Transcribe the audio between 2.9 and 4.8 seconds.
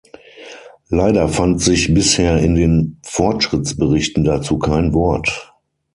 Fortschrittsberichten dazu